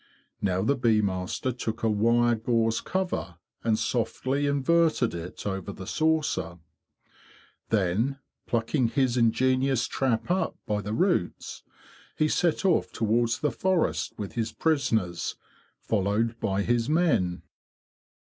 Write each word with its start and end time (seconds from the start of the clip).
Now 0.41 0.63
the 0.63 0.73
bee 0.75 0.99
master 0.99 1.51
took 1.51 1.83
a 1.83 1.87
wire 1.91 2.33
gauze 2.33 2.81
cover 2.81 3.35
and 3.63 3.77
softly 3.77 4.47
inverted 4.47 5.13
it 5.13 5.45
over 5.45 5.71
the 5.71 5.85
saucer. 5.85 6.57
Then, 7.69 8.17
plucking 8.47 8.87
his 8.87 9.15
ingenious 9.15 9.85
trap 9.85 10.31
up 10.31 10.57
by 10.65 10.81
the 10.81 10.93
roots, 10.93 11.61
he 12.17 12.27
set 12.27 12.65
off 12.65 12.91
towards 12.91 13.41
the 13.41 13.51
forest 13.51 14.13
with 14.17 14.31
his 14.31 14.51
prisoners, 14.51 15.35
followed 15.77 16.39
by 16.39 16.63
his 16.63 16.89
men. 16.89 17.43